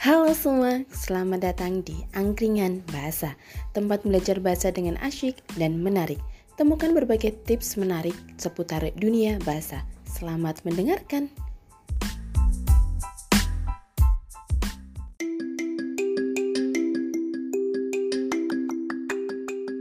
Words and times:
Halo 0.00 0.32
semua, 0.32 0.80
selamat 0.88 1.44
datang 1.44 1.84
di 1.84 1.92
Angkringan 2.16 2.88
Bahasa, 2.88 3.36
tempat 3.76 4.00
belajar 4.00 4.40
bahasa 4.40 4.72
dengan 4.72 4.96
asyik 5.04 5.44
dan 5.60 5.76
menarik. 5.76 6.16
Temukan 6.56 6.96
berbagai 6.96 7.36
tips 7.44 7.76
menarik 7.76 8.16
seputar 8.40 8.80
dunia 8.96 9.36
bahasa. 9.44 9.84
Selamat 10.08 10.64
mendengarkan. 10.64 11.28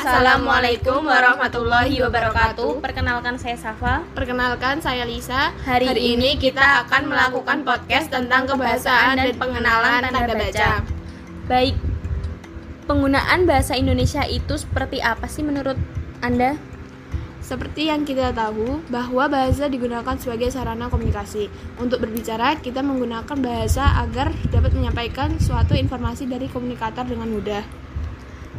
Assalamualaikum 0.00 1.04
warahmatullahi 1.04 2.00
wabarakatuh. 2.00 2.80
Perkenalkan 2.80 3.36
saya 3.36 3.60
Safa. 3.60 4.00
Perkenalkan 4.16 4.80
saya 4.80 5.04
Lisa. 5.04 5.52
Hari, 5.68 5.92
ini 5.92 6.40
kita 6.40 6.88
akan 6.88 7.12
melakukan 7.12 7.68
podcast 7.68 8.08
tentang 8.08 8.48
kebahasaan 8.48 9.20
dan 9.20 9.36
pengenalan 9.36 10.00
tanda 10.08 10.32
baca. 10.32 10.80
Baik. 11.44 11.76
Penggunaan 12.88 13.44
bahasa 13.44 13.76
Indonesia 13.76 14.24
itu 14.24 14.56
seperti 14.56 15.04
apa 15.04 15.28
sih 15.28 15.44
menurut 15.44 15.76
Anda? 16.24 16.56
Seperti 17.44 17.92
yang 17.92 18.08
kita 18.08 18.32
tahu, 18.32 18.80
bahwa 18.88 19.28
bahasa 19.28 19.68
digunakan 19.68 20.16
sebagai 20.16 20.48
sarana 20.48 20.88
komunikasi. 20.88 21.52
Untuk 21.76 22.00
berbicara, 22.00 22.56
kita 22.56 22.80
menggunakan 22.80 23.36
bahasa 23.36 24.00
agar 24.00 24.32
dapat 24.48 24.72
menyampaikan 24.72 25.36
suatu 25.36 25.76
informasi 25.76 26.24
dari 26.24 26.48
komunikator 26.48 27.04
dengan 27.04 27.28
mudah. 27.28 27.89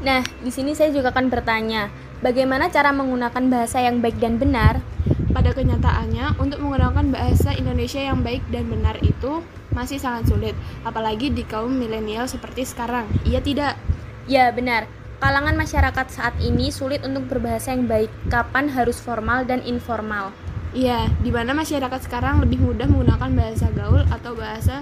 Nah, 0.01 0.25
di 0.41 0.49
sini 0.49 0.73
saya 0.73 0.89
juga 0.89 1.13
akan 1.13 1.29
bertanya, 1.29 1.93
bagaimana 2.25 2.73
cara 2.73 2.89
menggunakan 2.89 3.53
bahasa 3.53 3.85
yang 3.85 4.01
baik 4.01 4.17
dan 4.17 4.41
benar? 4.41 4.81
Pada 5.29 5.53
kenyataannya, 5.53 6.41
untuk 6.41 6.57
menggunakan 6.57 7.13
bahasa 7.13 7.53
Indonesia 7.53 8.01
yang 8.01 8.25
baik 8.25 8.41
dan 8.49 8.65
benar 8.65 8.97
itu 9.05 9.45
masih 9.71 10.01
sangat 10.01 10.33
sulit, 10.33 10.57
apalagi 10.81 11.29
di 11.29 11.45
kaum 11.45 11.71
milenial 11.71 12.25
seperti 12.25 12.65
sekarang. 12.65 13.05
Iya 13.29 13.45
tidak? 13.45 13.77
Ya, 14.25 14.49
benar. 14.49 14.89
Kalangan 15.21 15.53
masyarakat 15.53 16.07
saat 16.09 16.33
ini 16.41 16.73
sulit 16.73 17.05
untuk 17.05 17.29
berbahasa 17.29 17.77
yang 17.77 17.85
baik. 17.85 18.09
Kapan 18.33 18.73
harus 18.73 18.97
formal 18.97 19.45
dan 19.45 19.61
informal? 19.61 20.33
Iya, 20.73 21.13
di 21.21 21.29
mana 21.29 21.53
masyarakat 21.53 22.09
sekarang 22.09 22.41
lebih 22.41 22.57
mudah 22.57 22.89
menggunakan 22.89 23.29
bahasa 23.37 23.69
gaul 23.69 24.01
atau 24.09 24.33
bahasa 24.33 24.81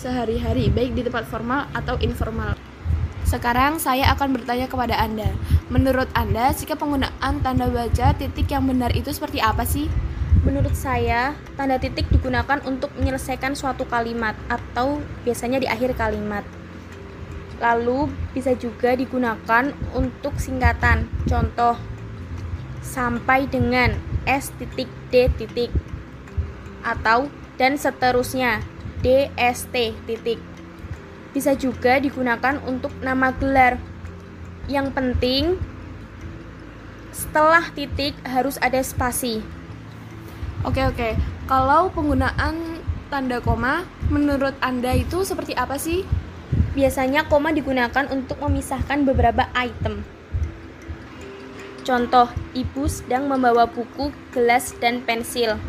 sehari-hari, 0.00 0.72
baik 0.72 0.96
di 0.96 1.04
tempat 1.04 1.28
formal 1.28 1.68
atau 1.76 2.00
informal. 2.00 2.56
Sekarang 3.34 3.82
saya 3.82 4.14
akan 4.14 4.30
bertanya 4.30 4.70
kepada 4.70 4.94
Anda. 4.94 5.26
Menurut 5.66 6.06
Anda, 6.14 6.54
sikap 6.54 6.78
penggunaan 6.78 7.42
tanda 7.42 7.66
baca 7.66 8.14
titik 8.14 8.46
yang 8.46 8.62
benar 8.70 8.94
itu 8.94 9.10
seperti 9.10 9.42
apa 9.42 9.66
sih? 9.66 9.90
Menurut 10.46 10.70
saya, 10.78 11.34
tanda 11.58 11.82
titik 11.82 12.06
digunakan 12.14 12.62
untuk 12.62 12.94
menyelesaikan 12.94 13.58
suatu 13.58 13.90
kalimat 13.90 14.38
atau 14.46 15.02
biasanya 15.26 15.58
di 15.58 15.66
akhir 15.66 15.98
kalimat. 15.98 16.46
Lalu 17.58 18.06
bisa 18.30 18.54
juga 18.54 18.94
digunakan 18.94 19.74
untuk 19.98 20.38
singkatan. 20.38 21.10
Contoh, 21.26 21.74
sampai 22.86 23.50
dengan 23.50 23.98
S 24.30 24.54
titik 24.62 24.86
D 25.10 25.26
titik 25.34 25.74
atau 26.86 27.26
dan 27.58 27.74
seterusnya 27.74 28.62
DST 29.02 29.74
titik 30.06 30.38
bisa 31.34 31.58
juga 31.58 31.98
digunakan 31.98 32.62
untuk 32.62 32.94
nama 33.02 33.34
gelar. 33.34 33.76
Yang 34.70 34.88
penting, 34.94 35.44
setelah 37.10 37.66
titik 37.74 38.14
harus 38.22 38.56
ada 38.62 38.78
spasi. 38.80 39.42
Oke, 40.64 40.80
oke. 40.86 41.18
Kalau 41.44 41.92
penggunaan 41.92 42.80
tanda 43.12 43.42
koma, 43.42 43.84
menurut 44.08 44.56
Anda 44.64 44.96
itu 44.96 45.26
seperti 45.26 45.52
apa 45.52 45.76
sih? 45.76 46.08
Biasanya 46.72 47.28
koma 47.28 47.52
digunakan 47.52 48.08
untuk 48.08 48.40
memisahkan 48.40 49.04
beberapa 49.04 49.50
item. 49.52 50.06
Contoh, 51.84 52.32
ibu 52.56 52.88
sedang 52.88 53.28
membawa 53.28 53.68
buku, 53.68 54.08
gelas, 54.32 54.72
dan 54.80 55.04
pensil. 55.04 55.60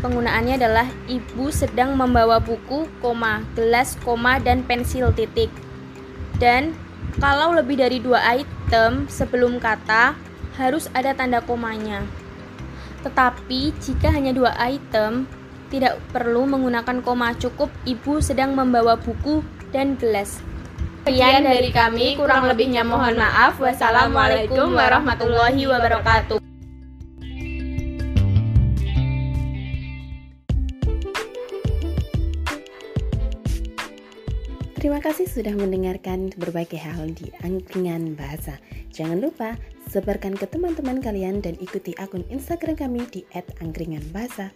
Penggunaannya 0.00 0.56
adalah 0.56 0.88
ibu 1.12 1.52
sedang 1.52 1.92
membawa 1.92 2.40
buku, 2.40 2.88
koma, 3.04 3.44
gelas, 3.52 4.00
koma, 4.00 4.40
dan 4.40 4.64
pensil 4.64 5.12
titik. 5.12 5.52
Dan 6.40 6.72
kalau 7.20 7.52
lebih 7.52 7.76
dari 7.76 8.00
dua 8.00 8.24
item 8.32 9.04
sebelum 9.12 9.60
kata, 9.60 10.16
harus 10.56 10.88
ada 10.96 11.12
tanda 11.12 11.44
komanya. 11.44 12.00
Tetapi 13.04 13.76
jika 13.76 14.08
hanya 14.08 14.32
dua 14.32 14.56
item, 14.56 15.28
tidak 15.68 16.00
perlu 16.16 16.48
menggunakan 16.48 17.04
koma, 17.04 17.36
cukup 17.36 17.68
ibu 17.84 18.24
sedang 18.24 18.56
membawa 18.56 18.96
buku 18.96 19.44
dan 19.68 20.00
gelas. 20.00 20.40
Sekian 21.04 21.44
dari 21.44 21.72
kami, 21.72 22.16
kurang 22.16 22.48
lebihnya 22.48 22.84
mohon 22.84 23.16
maaf. 23.20 23.56
Wassalamualaikum 23.60 24.72
warahmatullahi 24.72 25.64
wabarakatuh. 25.68 26.49
Terima 34.80 34.96
kasih 34.96 35.28
sudah 35.28 35.52
mendengarkan 35.52 36.32
berbagai 36.40 36.80
hal 36.80 37.12
di 37.12 37.28
Angkringan 37.44 38.16
Bahasa. 38.16 38.56
Jangan 38.88 39.20
lupa 39.20 39.60
sebarkan 39.92 40.40
ke 40.40 40.48
teman-teman 40.48 41.04
kalian 41.04 41.44
dan 41.44 41.52
ikuti 41.60 41.92
akun 42.00 42.24
Instagram 42.32 42.80
kami 42.80 43.04
di 43.12 43.20
@angkringanbahasa. 43.60 44.48